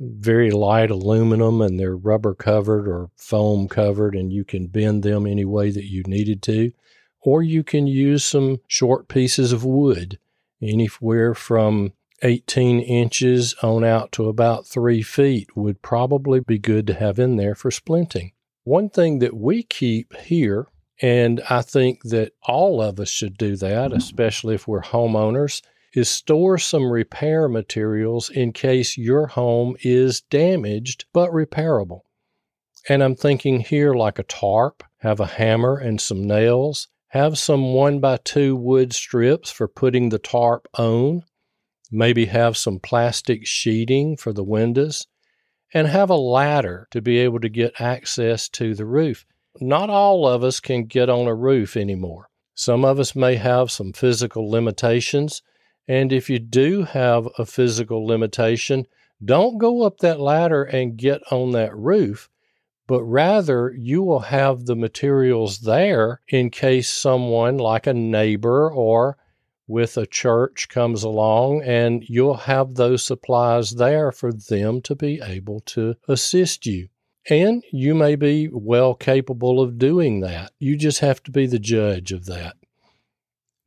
very 0.00 0.50
light 0.50 0.90
aluminum 0.90 1.60
and 1.60 1.78
they're 1.78 1.96
rubber 1.96 2.34
covered 2.34 2.88
or 2.88 3.10
foam 3.16 3.68
covered, 3.68 4.14
and 4.14 4.32
you 4.32 4.44
can 4.44 4.68
bend 4.68 5.02
them 5.02 5.26
any 5.26 5.44
way 5.44 5.70
that 5.70 5.90
you 5.90 6.02
needed 6.04 6.42
to. 6.42 6.72
Or 7.20 7.42
you 7.42 7.64
can 7.64 7.86
use 7.86 8.24
some 8.24 8.60
short 8.68 9.08
pieces 9.08 9.52
of 9.52 9.64
wood 9.64 10.18
anywhere 10.62 11.34
from 11.34 11.92
18 12.22 12.80
inches 12.80 13.54
on 13.62 13.84
out 13.84 14.12
to 14.12 14.28
about 14.28 14.66
three 14.66 15.02
feet 15.02 15.56
would 15.56 15.82
probably 15.82 16.40
be 16.40 16.58
good 16.58 16.86
to 16.86 16.94
have 16.94 17.18
in 17.18 17.36
there 17.36 17.54
for 17.54 17.70
splinting. 17.70 18.32
One 18.64 18.88
thing 18.90 19.20
that 19.20 19.36
we 19.36 19.62
keep 19.62 20.14
here, 20.16 20.66
and 21.00 21.40
I 21.48 21.62
think 21.62 22.02
that 22.04 22.32
all 22.42 22.82
of 22.82 22.98
us 22.98 23.08
should 23.08 23.38
do 23.38 23.56
that, 23.56 23.92
especially 23.92 24.54
if 24.54 24.66
we're 24.66 24.82
homeowners, 24.82 25.62
is 25.94 26.10
store 26.10 26.58
some 26.58 26.90
repair 26.90 27.48
materials 27.48 28.30
in 28.30 28.52
case 28.52 28.98
your 28.98 29.28
home 29.28 29.76
is 29.82 30.20
damaged 30.20 31.06
but 31.12 31.30
repairable. 31.30 32.02
And 32.88 33.02
I'm 33.02 33.14
thinking 33.16 33.60
here 33.60 33.94
like 33.94 34.18
a 34.18 34.24
tarp, 34.24 34.82
have 34.98 35.20
a 35.20 35.26
hammer 35.26 35.76
and 35.76 36.00
some 36.00 36.26
nails, 36.26 36.88
have 37.08 37.38
some 37.38 37.72
one 37.72 38.00
by 38.00 38.18
two 38.18 38.54
wood 38.54 38.92
strips 38.92 39.50
for 39.50 39.66
putting 39.66 40.10
the 40.10 40.18
tarp 40.18 40.68
on. 40.74 41.22
Maybe 41.90 42.26
have 42.26 42.56
some 42.56 42.78
plastic 42.78 43.46
sheeting 43.46 44.16
for 44.16 44.32
the 44.32 44.44
windows 44.44 45.06
and 45.72 45.86
have 45.86 46.10
a 46.10 46.16
ladder 46.16 46.88
to 46.90 47.00
be 47.00 47.18
able 47.18 47.40
to 47.40 47.48
get 47.48 47.80
access 47.80 48.48
to 48.50 48.74
the 48.74 48.86
roof. 48.86 49.24
Not 49.60 49.90
all 49.90 50.26
of 50.26 50.44
us 50.44 50.60
can 50.60 50.84
get 50.84 51.08
on 51.08 51.26
a 51.26 51.34
roof 51.34 51.76
anymore. 51.76 52.28
Some 52.54 52.84
of 52.84 52.98
us 52.98 53.14
may 53.14 53.36
have 53.36 53.70
some 53.70 53.92
physical 53.92 54.50
limitations. 54.50 55.42
And 55.86 56.12
if 56.12 56.28
you 56.28 56.38
do 56.38 56.84
have 56.84 57.28
a 57.38 57.46
physical 57.46 58.06
limitation, 58.06 58.86
don't 59.24 59.58
go 59.58 59.82
up 59.82 59.98
that 59.98 60.20
ladder 60.20 60.64
and 60.64 60.96
get 60.96 61.20
on 61.30 61.52
that 61.52 61.76
roof 61.76 62.28
but 62.88 63.04
rather 63.04 63.72
you 63.76 64.02
will 64.02 64.18
have 64.18 64.64
the 64.64 64.74
materials 64.74 65.60
there 65.60 66.22
in 66.26 66.50
case 66.50 66.88
someone 66.88 67.58
like 67.58 67.86
a 67.86 67.94
neighbor 67.94 68.68
or 68.72 69.16
with 69.68 69.98
a 69.98 70.06
church 70.06 70.68
comes 70.68 71.04
along 71.04 71.62
and 71.62 72.02
you'll 72.08 72.34
have 72.34 72.74
those 72.74 73.04
supplies 73.04 73.72
there 73.72 74.10
for 74.10 74.32
them 74.32 74.80
to 74.80 74.96
be 74.96 75.20
able 75.22 75.60
to 75.60 75.94
assist 76.08 76.66
you. 76.66 76.88
And 77.30 77.62
you 77.70 77.94
may 77.94 78.16
be 78.16 78.48
well 78.50 78.94
capable 78.94 79.60
of 79.60 79.78
doing 79.78 80.20
that. 80.20 80.52
You 80.58 80.76
just 80.76 81.00
have 81.00 81.22
to 81.24 81.30
be 81.30 81.46
the 81.46 81.58
judge 81.58 82.10
of 82.10 82.24
that. 82.24 82.56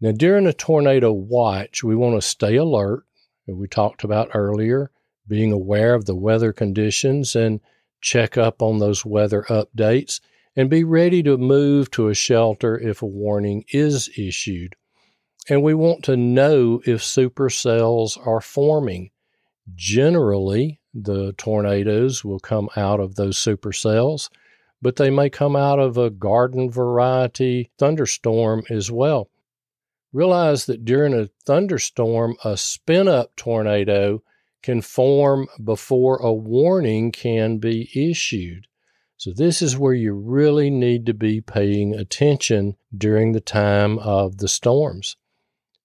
Now, 0.02 0.12
during 0.12 0.48
a 0.48 0.54
tornado 0.54 1.14
watch, 1.14 1.84
we 1.84 1.96
want 1.96 2.16
to 2.16 2.28
stay 2.28 2.56
alert. 2.56 3.04
We 3.46 3.68
talked 3.68 4.04
about 4.04 4.32
earlier, 4.34 4.90
being 5.28 5.52
aware 5.52 5.94
of 5.94 6.06
the 6.06 6.16
weather 6.16 6.52
conditions 6.52 7.36
and 7.36 7.60
check 8.02 8.36
up 8.36 8.64
on 8.64 8.80
those 8.80 9.06
weather 9.06 9.46
updates, 9.48 10.20
and 10.56 10.70
be 10.70 10.84
ready 10.84 11.22
to 11.22 11.38
move 11.38 11.92
to 11.92 12.08
a 12.08 12.16
shelter 12.16 12.78
if 12.80 13.04
a 13.04 13.06
warning 13.06 13.64
is 13.70 14.10
issued. 14.18 14.76
And 15.50 15.64
we 15.64 15.74
want 15.74 16.04
to 16.06 16.16
know 16.16 16.82
if 16.86 17.02
supercells 17.02 18.16
are 18.26 18.42
forming. 18.42 19.10
Generally, 19.76 20.80
the 20.94 21.34
tornadoes 21.34 22.24
will 22.24 22.40
come 22.40 22.70
out 22.76 23.00
of 23.00 23.16
those 23.16 23.38
supercells, 23.38 24.30
but 24.82 24.98
they 24.98 25.10
may 25.10 25.30
come 25.30 25.56
out 25.56 25.80
of 25.80 25.98
a 25.98 26.10
garden 26.10 26.70
variety 26.70 27.72
thunderstorm 27.78 28.64
as 28.70 28.92
well. 28.92 29.30
Realize 30.14 30.66
that 30.66 30.86
during 30.86 31.14
a 31.14 31.30
thunderstorm, 31.46 32.36
a 32.44 32.58
spin 32.58 33.08
up 33.08 33.36
tornado 33.36 34.22
can 34.62 34.82
form 34.82 35.48
before 35.64 36.18
a 36.18 36.34
warning 36.34 37.12
can 37.12 37.58
be 37.58 37.90
issued. 37.96 38.68
So, 39.18 39.32
this 39.32 39.62
is 39.62 39.78
where 39.78 39.94
you 39.94 40.14
really 40.14 40.70
need 40.70 41.06
to 41.06 41.14
be 41.14 41.42
paying 41.42 41.94
attention 41.94 42.76
during 42.96 43.32
the 43.32 43.42
time 43.42 44.00
of 44.00 44.38
the 44.38 44.48
storms. 44.48 45.16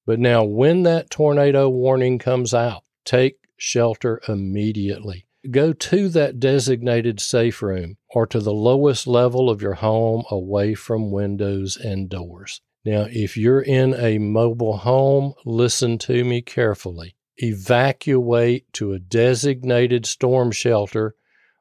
But 0.07 0.21
now, 0.21 0.45
when 0.45 0.85
that 0.85 1.11
tornado 1.11 1.69
warning 1.69 2.19
comes 2.19 2.55
out, 2.55 2.85
take 3.05 3.39
shelter 3.57 4.21
immediately. 4.29 5.27
Go 5.51 5.73
to 5.73 6.09
that 6.11 6.41
designated 6.41 7.21
safe 7.21 7.61
room 7.61 7.97
or 8.11 8.27
to 8.29 8.41
the 8.41 8.55
lowest 8.55 9.07
level 9.07 9.51
of 9.51 9.61
your 9.61 9.75
home 9.75 10.25
away 10.31 10.75
from 10.75 11.11
windows 11.11 11.77
and 11.77 12.09
doors. 12.09 12.61
Now, 12.85 13.07
if 13.11 13.37
you're 13.37 13.61
in 13.61 13.95
a 13.95 14.19
mobile 14.19 14.79
home, 14.79 15.35
listen 15.45 15.99
to 15.99 16.25
me 16.25 16.41
carefully 16.41 17.17
evacuate 17.39 18.73
to 18.73 18.93
a 18.93 18.99
designated 18.99 20.07
storm 20.07 20.51
shelter 20.51 21.15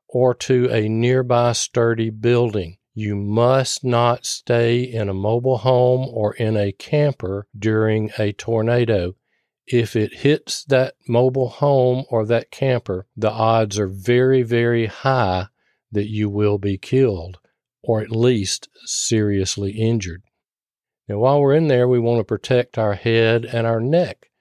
or 0.08 0.34
to 0.34 0.70
a 0.72 0.88
nearby 0.88 1.52
sturdy 1.52 2.10
building. 2.10 2.78
You 2.96 3.16
must 3.16 3.84
not 3.84 4.26
stay 4.26 4.82
in 4.82 5.08
a 5.08 5.14
mobile 5.14 5.60
home 5.60 6.10
or 6.12 6.34
in 6.34 6.58
a 6.58 6.72
camper 6.72 7.48
during 7.58 8.10
a 8.18 8.32
tornado. 8.32 9.16
If 9.68 9.96
it 9.96 10.16
hits 10.16 10.64
that 10.66 10.96
mobile 11.08 11.50
home 11.50 12.06
or 12.10 12.26
that 12.26 12.50
camper, 12.50 13.06
the 13.16 13.30
odds 13.30 13.78
are 13.78 13.88
very, 13.88 14.42
very 14.42 14.88
high 14.88 15.50
that 15.92 16.10
you 16.10 16.28
will 16.28 16.58
be 16.58 16.80
killed 16.80 17.38
or 17.84 18.02
at 18.02 18.10
least 18.10 18.68
seriously 18.86 19.74
injured. 19.74 20.24
Now, 21.08 21.20
while 21.20 21.40
we're 21.40 21.54
in 21.54 21.68
there, 21.68 21.88
we 21.88 22.00
want 22.00 22.20
to 22.20 22.24
protect 22.24 22.80
our 22.80 22.96
head 22.96 23.46
and 23.46 23.68
our 23.68 23.80
neck 23.80 24.32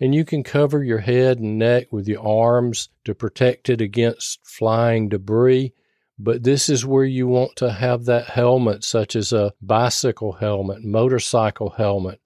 and 0.00 0.14
you 0.14 0.24
can 0.24 0.42
cover 0.42 0.82
your 0.82 0.98
head 0.98 1.38
and 1.38 1.58
neck 1.58 1.90
with 1.90 2.06
your 2.06 2.26
arms 2.26 2.90
to 3.04 3.14
protect 3.14 3.70
it 3.70 3.80
against 3.80 4.40
flying 4.44 5.08
debris. 5.08 5.72
But 6.18 6.44
this 6.44 6.68
is 6.68 6.86
where 6.86 7.04
you 7.04 7.26
want 7.26 7.56
to 7.56 7.72
have 7.72 8.04
that 8.06 8.26
helmet, 8.26 8.84
such 8.84 9.14
as 9.14 9.32
a 9.32 9.52
bicycle 9.60 10.32
helmet, 10.32 10.82
motorcycle 10.82 11.70
helmet, 11.70 12.20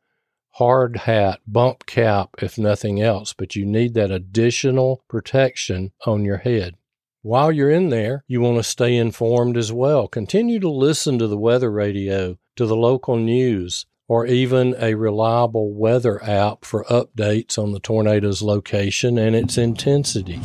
hard 0.53 0.97
hat, 0.97 1.41
bump 1.47 1.87
cap, 1.87 2.31
if 2.41 2.57
nothing 2.57 3.03
else. 3.03 3.33
But 3.33 3.57
you 3.57 3.67
need 3.67 3.95
that 3.95 4.11
additional 4.11 5.03
protection 5.09 5.93
on 6.07 6.25
your 6.25 6.39
head. 6.39 6.77
While 7.23 7.53
you're 7.53 7.71
in 7.71 7.91
there, 7.91 8.25
you 8.29 8.41
want 8.41 8.57
to 8.57 8.63
stay 8.63 8.97
informed 8.97 9.57
as 9.57 9.73
well. 9.73 10.09
Continue 10.09 10.59
to 10.61 10.71
listen 10.71 11.19
to 11.19 11.27
the 11.27 11.37
weather 11.37 11.71
radio, 11.71 12.39
to 12.57 12.67
the 12.67 12.77
local 12.77 13.17
news, 13.17 13.87
or 14.09 14.25
even 14.27 14.75
a 14.79 14.95
reliable 14.95 15.73
weather 15.73 16.23
app 16.25 16.65
for 16.65 16.85
updates 16.85 17.59
on 17.59 17.73
the 17.73 17.81
tornado's 17.81 18.41
location 18.41 19.19
and 19.19 19.37
its 19.37 19.59
intensity. 19.59 20.41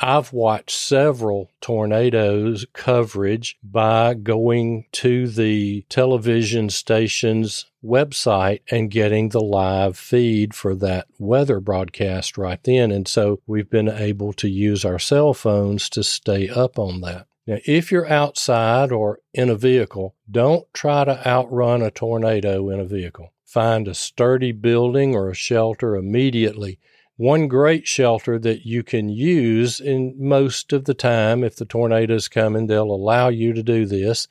I've 0.00 0.32
watched 0.32 0.70
several 0.70 1.50
tornadoes 1.60 2.66
coverage 2.72 3.58
by 3.64 4.14
going 4.14 4.86
to 4.92 5.26
the 5.26 5.84
television 5.88 6.70
station's 6.70 7.66
website 7.84 8.60
and 8.70 8.92
getting 8.92 9.30
the 9.30 9.40
live 9.40 9.98
feed 9.98 10.54
for 10.54 10.76
that 10.76 11.08
weather 11.18 11.58
broadcast 11.58 12.38
right 12.38 12.62
then. 12.62 12.92
And 12.92 13.08
so 13.08 13.40
we've 13.46 13.70
been 13.70 13.88
able 13.88 14.32
to 14.34 14.48
use 14.48 14.84
our 14.84 15.00
cell 15.00 15.34
phones 15.34 15.88
to 15.90 16.04
stay 16.04 16.48
up 16.48 16.78
on 16.78 17.00
that. 17.00 17.26
Now, 17.48 17.58
if 17.64 17.90
you're 17.90 18.08
outside 18.08 18.92
or 18.92 19.20
in 19.32 19.48
a 19.48 19.56
vehicle, 19.56 20.14
don't 20.30 20.72
try 20.74 21.04
to 21.04 21.26
outrun 21.26 21.82
a 21.82 21.90
tornado 21.90 22.68
in 22.68 22.78
a 22.78 22.84
vehicle. 22.84 23.32
Find 23.44 23.88
a 23.88 23.94
sturdy 23.94 24.52
building 24.52 25.16
or 25.16 25.30
a 25.30 25.34
shelter 25.34 25.96
immediately. 25.96 26.78
One 27.18 27.48
great 27.48 27.88
shelter 27.88 28.38
that 28.38 28.64
you 28.64 28.84
can 28.84 29.08
use 29.08 29.80
in 29.80 30.14
most 30.16 30.72
of 30.72 30.84
the 30.84 30.94
time, 30.94 31.42
if 31.42 31.56
the 31.56 31.64
tornado 31.64 32.14
is 32.14 32.28
coming, 32.28 32.68
they'll 32.68 32.92
allow 32.92 33.28
you 33.28 33.52
to 33.54 33.62
do 33.64 33.86
this, 33.86 34.28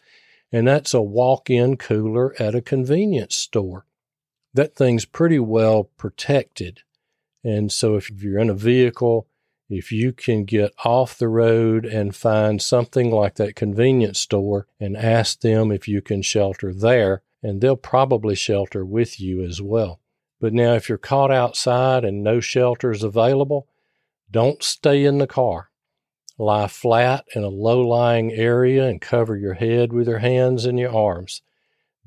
and 0.54 0.66
that's 0.66 0.94
a 0.94 1.02
walk 1.02 1.50
in 1.50 1.76
cooler 1.76 2.34
at 2.42 2.56
a 2.56 2.62
convenience 2.62 3.36
store. 3.36 3.86
That 4.54 4.74
thing's 4.74 5.04
pretty 5.04 5.38
well 5.38 5.92
protected. 5.98 6.84
And 7.44 7.74
so 7.74 7.98
if 7.98 8.10
you're 8.10 8.40
in 8.40 8.50
a 8.50 8.54
vehicle, 8.54 9.28
if 9.70 9.92
you 9.92 10.14
can 10.14 10.46
get 10.46 10.72
off 10.86 11.18
the 11.18 11.28
road 11.28 11.86
and 11.86 12.16
find 12.16 12.62
something 12.62 13.12
like 13.12 13.36
that 13.36 13.58
convenience 13.58 14.22
store 14.22 14.66
and 14.80 14.96
ask 14.96 15.42
them 15.42 15.74
if 15.74 15.90
you 15.90 16.02
can 16.02 16.22
shelter 16.22 16.74
there, 16.74 17.22
and 17.44 17.60
they'll 17.60 17.76
probably 17.76 18.36
shelter 18.36 18.86
with 18.86 19.20
you 19.20 19.44
as 19.44 19.62
well. 19.62 20.00
But 20.40 20.54
now, 20.54 20.74
if 20.74 20.88
you're 20.88 20.98
caught 20.98 21.32
outside 21.32 22.06
and 22.06 22.24
no 22.24 22.40
shelter 22.40 22.92
is 22.92 23.04
available, 23.04 23.68
don't 24.30 24.62
stay 24.62 25.04
in 25.04 25.18
the 25.18 25.28
car. 25.28 25.70
Lie 26.38 26.68
flat 26.68 27.26
in 27.34 27.44
a 27.44 27.50
low 27.50 27.82
lying 27.82 28.32
area 28.32 28.88
and 28.88 29.02
cover 29.02 29.36
your 29.36 29.56
head 29.56 29.92
with 29.92 30.08
your 30.08 30.20
hands 30.20 30.66
and 30.66 30.78
your 30.78 30.96
arms. 30.96 31.42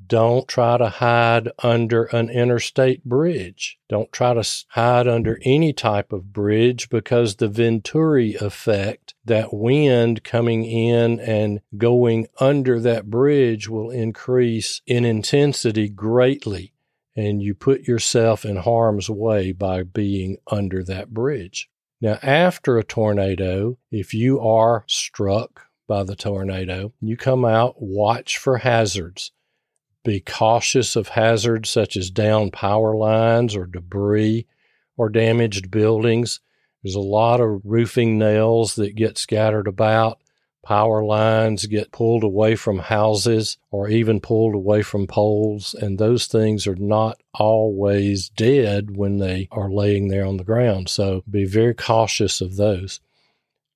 Don't 0.07 0.47
try 0.47 0.77
to 0.77 0.89
hide 0.89 1.49
under 1.59 2.05
an 2.05 2.29
interstate 2.29 3.03
bridge. 3.03 3.77
Don't 3.87 4.11
try 4.11 4.33
to 4.33 4.43
hide 4.69 5.07
under 5.07 5.39
any 5.43 5.73
type 5.73 6.11
of 6.11 6.33
bridge 6.33 6.89
because 6.89 7.35
the 7.35 7.47
Venturi 7.47 8.33
effect, 8.35 9.13
that 9.25 9.53
wind 9.53 10.23
coming 10.23 10.63
in 10.65 11.19
and 11.19 11.61
going 11.77 12.27
under 12.39 12.79
that 12.79 13.09
bridge, 13.09 13.69
will 13.69 13.91
increase 13.91 14.81
in 14.87 15.05
intensity 15.05 15.87
greatly. 15.87 16.73
And 17.15 17.41
you 17.41 17.53
put 17.53 17.87
yourself 17.87 18.45
in 18.45 18.55
harm's 18.55 19.09
way 19.09 19.51
by 19.51 19.83
being 19.83 20.37
under 20.47 20.83
that 20.83 21.13
bridge. 21.13 21.69
Now, 21.99 22.17
after 22.23 22.77
a 22.77 22.83
tornado, 22.83 23.77
if 23.91 24.13
you 24.13 24.39
are 24.39 24.85
struck 24.87 25.67
by 25.87 26.03
the 26.03 26.15
tornado, 26.15 26.93
you 27.01 27.17
come 27.17 27.45
out, 27.45 27.81
watch 27.81 28.37
for 28.37 28.59
hazards 28.59 29.31
be 30.03 30.19
cautious 30.19 30.95
of 30.95 31.09
hazards 31.09 31.69
such 31.69 31.95
as 31.95 32.09
down 32.09 32.49
power 32.51 32.95
lines 32.95 33.55
or 33.55 33.65
debris 33.65 34.47
or 34.97 35.09
damaged 35.09 35.69
buildings. 35.69 36.39
There's 36.83 36.95
a 36.95 36.99
lot 36.99 37.39
of 37.39 37.61
roofing 37.63 38.17
nails 38.17 38.75
that 38.75 38.95
get 38.95 39.17
scattered 39.17 39.67
about. 39.67 40.20
Power 40.63 41.03
lines 41.03 41.65
get 41.65 41.91
pulled 41.91 42.23
away 42.23 42.55
from 42.55 42.79
houses 42.79 43.57
or 43.71 43.89
even 43.89 44.19
pulled 44.19 44.53
away 44.53 44.83
from 44.83 45.07
poles, 45.07 45.73
and 45.73 45.97
those 45.97 46.27
things 46.27 46.67
are 46.67 46.75
not 46.75 47.19
always 47.33 48.29
dead 48.29 48.95
when 48.95 49.17
they 49.17 49.47
are 49.51 49.71
laying 49.71 50.09
there 50.09 50.25
on 50.25 50.37
the 50.37 50.43
ground. 50.43 50.87
So 50.87 51.23
be 51.29 51.45
very 51.45 51.73
cautious 51.73 52.41
of 52.41 52.57
those. 52.57 52.99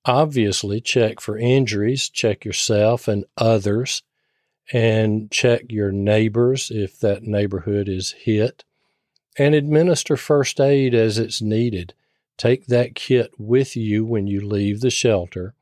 Obviously, 0.04 0.80
check 0.80 1.20
for 1.20 1.36
injuries, 1.36 2.08
check 2.08 2.44
yourself 2.44 3.08
and 3.08 3.24
others 3.36 4.02
and 4.72 5.30
check 5.30 5.62
your 5.68 5.92
neighbors 5.92 6.70
if 6.70 6.98
that 7.00 7.22
neighborhood 7.22 7.88
is 7.88 8.12
hit, 8.12 8.64
and 9.38 9.54
administer 9.54 10.16
first 10.16 10.60
aid 10.60 10.94
as 10.94 11.18
it's 11.18 11.40
needed. 11.40 11.94
Take 12.36 12.66
that 12.66 12.94
kit 12.94 13.32
with 13.38 13.76
you 13.76 14.04
when 14.04 14.26
you 14.26 14.46
leave 14.46 14.80
the 14.80 14.90
shelter 14.90 15.54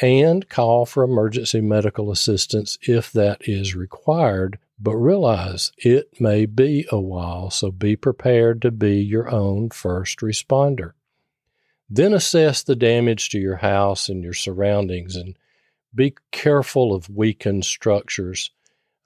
and 0.00 0.48
call 0.48 0.86
for 0.86 1.02
emergency 1.02 1.60
medical 1.60 2.10
assistance 2.10 2.78
if 2.82 3.12
that 3.12 3.40
is 3.48 3.74
required. 3.74 4.58
But 4.80 4.96
realize 4.96 5.72
it 5.78 6.20
may 6.20 6.46
be 6.46 6.86
a 6.90 7.00
while, 7.00 7.50
so 7.50 7.72
be 7.72 7.96
prepared 7.96 8.62
to 8.62 8.70
be 8.70 9.00
your 9.00 9.28
own 9.28 9.70
first 9.70 10.20
responder. 10.20 10.92
Then 11.90 12.12
assess 12.12 12.62
the 12.62 12.76
damage 12.76 13.30
to 13.30 13.38
your 13.38 13.56
house 13.56 14.08
and 14.08 14.22
your 14.22 14.34
surroundings 14.34 15.16
and 15.16 15.36
be 15.94 16.14
careful 16.30 16.94
of 16.94 17.08
weakened 17.08 17.64
structures. 17.64 18.50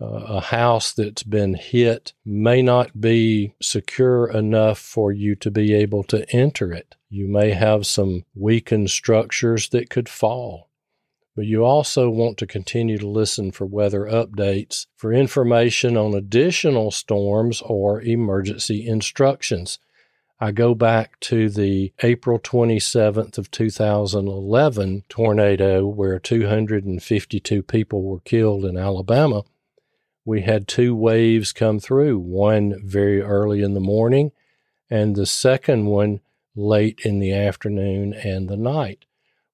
Uh, 0.00 0.06
a 0.06 0.40
house 0.40 0.92
that's 0.92 1.22
been 1.22 1.54
hit 1.54 2.12
may 2.24 2.60
not 2.60 3.00
be 3.00 3.54
secure 3.62 4.28
enough 4.28 4.78
for 4.78 5.12
you 5.12 5.36
to 5.36 5.50
be 5.50 5.72
able 5.72 6.02
to 6.02 6.28
enter 6.34 6.72
it. 6.72 6.96
You 7.08 7.28
may 7.28 7.52
have 7.52 7.86
some 7.86 8.24
weakened 8.34 8.90
structures 8.90 9.68
that 9.68 9.90
could 9.90 10.08
fall. 10.08 10.68
But 11.34 11.46
you 11.46 11.64
also 11.64 12.10
want 12.10 12.36
to 12.38 12.46
continue 12.46 12.98
to 12.98 13.08
listen 13.08 13.52
for 13.52 13.64
weather 13.64 14.04
updates 14.04 14.86
for 14.96 15.12
information 15.12 15.96
on 15.96 16.14
additional 16.14 16.90
storms 16.90 17.62
or 17.62 18.02
emergency 18.02 18.86
instructions. 18.86 19.78
I 20.38 20.50
go 20.52 20.74
back 20.74 21.18
to 21.20 21.48
the 21.48 21.92
April 22.02 22.38
27th 22.38 23.38
of 23.38 23.50
2011 23.50 25.04
tornado 25.08 25.86
where 25.86 26.18
252 26.18 27.62
people 27.62 28.02
were 28.02 28.20
killed 28.20 28.66
in 28.66 28.76
Alabama. 28.76 29.44
We 30.24 30.42
had 30.42 30.68
two 30.68 30.94
waves 30.94 31.52
come 31.52 31.80
through, 31.80 32.18
one 32.18 32.74
very 32.84 33.22
early 33.22 33.62
in 33.62 33.72
the 33.72 33.80
morning 33.80 34.32
and 34.90 35.16
the 35.16 35.24
second 35.24 35.86
one 35.86 36.20
late 36.54 37.00
in 37.02 37.18
the 37.18 37.32
afternoon 37.32 38.12
and 38.12 38.50
the 38.50 38.58
night. 38.58 39.06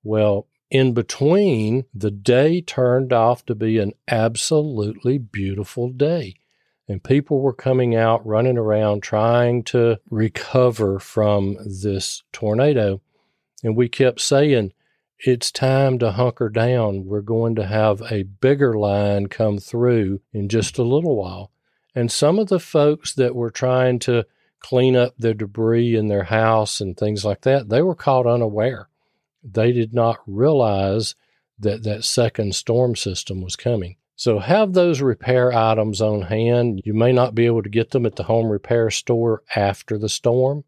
Well, 0.03 0.48
in 0.71 0.93
between, 0.95 1.85
the 1.95 2.11
day 2.11 2.61
turned 2.61 3.13
off 3.13 3.45
to 3.47 3.55
be 3.55 3.79
an 3.79 3.93
absolutely 4.09 5.19
beautiful 5.19 5.89
day 5.91 6.35
and 6.89 7.05
people 7.05 7.41
were 7.41 7.53
coming 7.53 7.95
out 7.95 8.27
running 8.27 8.57
around 8.57 9.03
trying 9.03 9.63
to 9.63 10.01
recover 10.11 10.99
from 10.99 11.57
this 11.83 12.23
tornado. 12.33 13.01
And 13.63 13.77
we 13.77 13.89
kept 13.89 14.21
saying, 14.21 14.73
it's 15.19 15.51
time 15.51 15.99
to 15.99 16.13
hunker 16.13 16.49
down. 16.49 17.05
We're 17.05 17.21
going 17.21 17.57
to 17.57 17.67
have 17.67 18.01
a 18.11 18.23
bigger 18.23 18.79
line 18.79 19.27
come 19.27 19.59
through 19.59 20.21
in 20.33 20.49
just 20.49 20.79
a 20.79 20.85
little 20.85 21.17
while. 21.17 21.51
And 21.95 22.11
some 22.11 22.39
of 22.39 22.49
the 22.49 22.61
folks 22.61 23.13
that 23.15 23.35
were 23.35 23.51
trying 23.51 23.99
to 24.01 24.25
clean 24.61 24.97
up 24.97 25.15
their 25.19 25.35
debris 25.35 25.95
in 25.95 26.09
their 26.09 26.25
house 26.25 26.81
and 26.81 26.97
things 26.97 27.25
like 27.25 27.43
that, 27.43 27.69
they 27.69 27.83
were 27.83 27.95
caught 27.95 28.27
unaware. 28.27 28.89
They 29.42 29.72
did 29.72 29.94
not 29.94 30.18
realize 30.27 31.14
that 31.59 31.83
that 31.85 32.05
second 32.05 32.55
storm 32.55 32.96
system 32.96 33.40
was 33.40 33.57
coming. 33.57 33.96
So 34.16 34.40
have 34.40 34.72
those 34.72 35.01
repair 35.01 35.53
items 35.53 36.01
on 36.01 36.22
hand. 36.22 36.83
You 36.85 36.92
may 36.92 37.12
not 37.12 37.35
be 37.35 37.46
able 37.46 37.62
to 37.62 37.68
get 37.68 37.90
them 37.90 38.05
at 38.05 38.16
the 38.16 38.24
home 38.24 38.48
repair 38.48 38.90
store 38.90 39.42
after 39.55 39.96
the 39.96 40.09
storm. 40.09 40.64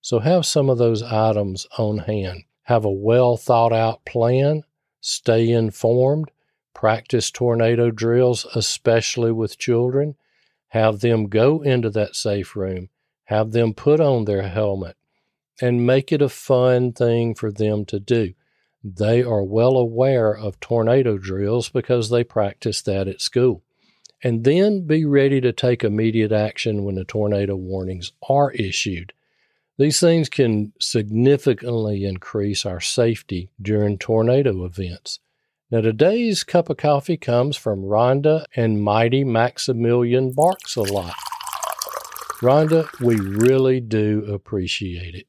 So 0.00 0.20
have 0.20 0.46
some 0.46 0.70
of 0.70 0.78
those 0.78 1.02
items 1.02 1.66
on 1.78 1.98
hand. 1.98 2.44
Have 2.62 2.84
a 2.84 2.90
well 2.90 3.36
thought 3.36 3.72
out 3.72 4.04
plan. 4.06 4.62
Stay 5.00 5.50
informed. 5.50 6.30
Practice 6.72 7.30
tornado 7.30 7.90
drills, 7.90 8.46
especially 8.54 9.32
with 9.32 9.58
children. 9.58 10.16
Have 10.68 11.00
them 11.00 11.28
go 11.28 11.60
into 11.60 11.90
that 11.90 12.16
safe 12.16 12.56
room. 12.56 12.88
Have 13.24 13.52
them 13.52 13.74
put 13.74 14.00
on 14.00 14.24
their 14.24 14.48
helmet 14.48 14.96
and 15.60 15.86
make 15.86 16.12
it 16.12 16.22
a 16.22 16.28
fun 16.28 16.92
thing 16.92 17.34
for 17.34 17.52
them 17.52 17.84
to 17.86 18.00
do. 18.00 18.34
They 18.82 19.22
are 19.22 19.42
well 19.42 19.76
aware 19.76 20.36
of 20.36 20.60
tornado 20.60 21.16
drills 21.16 21.68
because 21.70 22.10
they 22.10 22.24
practice 22.24 22.82
that 22.82 23.08
at 23.08 23.20
school. 23.20 23.62
And 24.22 24.44
then 24.44 24.86
be 24.86 25.04
ready 25.04 25.40
to 25.40 25.52
take 25.52 25.84
immediate 25.84 26.32
action 26.32 26.84
when 26.84 26.94
the 26.94 27.04
tornado 27.04 27.56
warnings 27.56 28.12
are 28.28 28.50
issued. 28.52 29.12
These 29.76 30.00
things 30.00 30.28
can 30.28 30.72
significantly 30.80 32.04
increase 32.04 32.64
our 32.64 32.80
safety 32.80 33.50
during 33.60 33.98
tornado 33.98 34.64
events. 34.64 35.18
Now, 35.70 35.80
today's 35.80 36.44
cup 36.44 36.70
of 36.70 36.76
coffee 36.76 37.16
comes 37.16 37.56
from 37.56 37.82
Rhonda 37.82 38.44
and 38.54 38.82
Mighty 38.82 39.24
Maximilian 39.24 40.32
Barks 40.32 40.76
a 40.76 40.82
lot. 40.82 41.14
Rhonda, 42.40 42.88
we 43.00 43.16
really 43.16 43.80
do 43.80 44.26
appreciate 44.32 45.14
it. 45.14 45.26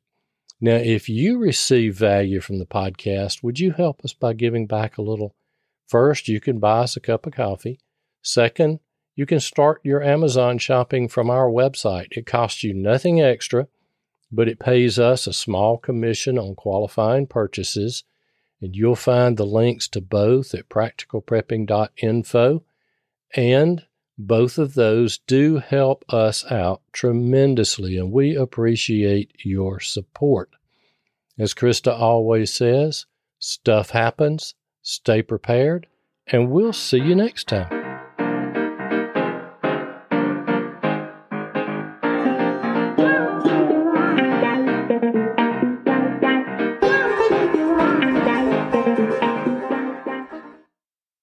Now, 0.62 0.76
if 0.76 1.10
you 1.10 1.38
receive 1.38 1.98
value 1.98 2.40
from 2.40 2.60
the 2.60 2.66
podcast, 2.66 3.44
would 3.44 3.60
you 3.60 3.72
help 3.72 4.04
us 4.06 4.14
by 4.14 4.34
giving 4.34 4.68
back 4.68 4.98
a 4.98 5.02
little? 5.02 5.36
First, 5.88 6.28
you 6.28 6.40
can 6.40 6.60
buy 6.60 6.80
us 6.80 6.96
a 6.96 7.02
cup 7.02 7.26
of 7.26 7.34
coffee. 7.34 7.80
Second, 8.22 8.80
you 9.16 9.26
can 9.26 9.40
start 9.40 9.82
your 9.84 10.02
Amazon 10.02 10.58
shopping 10.58 11.08
from 11.08 11.30
our 11.30 11.50
website. 11.50 12.08
It 12.12 12.26
costs 12.26 12.64
you 12.64 12.74
nothing 12.74 13.22
extra, 13.22 13.68
but 14.32 14.48
it 14.48 14.60
pays 14.60 14.98
us 14.98 15.28
a 15.28 15.34
small 15.34 15.78
commission 15.78 16.40
on 16.40 16.56
qualifying 16.56 17.28
purchases. 17.28 18.04
And 18.62 18.76
you'll 18.76 18.96
find 18.96 19.38
the 19.38 19.46
links 19.46 19.88
to 19.90 20.02
both 20.02 20.54
at 20.54 20.70
practicalprepping.info. 20.70 22.64
And 23.36 23.86
both 24.18 24.58
of 24.58 24.74
those 24.74 25.18
do 25.18 25.58
help 25.58 26.06
us 26.10 26.50
out 26.52 26.82
tremendously, 26.92 27.98
and 27.98 28.12
we 28.12 28.36
appreciate 28.36 29.32
your 29.44 29.80
support. 29.80 30.50
As 31.38 31.54
Krista 31.54 31.92
always 31.92 32.54
says, 32.54 33.06
stuff 33.40 33.90
happens, 33.90 34.56
stay 34.82 35.22
prepared, 35.22 35.88
and 36.28 36.50
we'll 36.50 36.74
see 36.74 37.00
you 37.00 37.16
next 37.16 37.48
time. 37.48 37.85